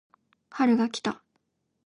[0.49, 1.21] 春が来た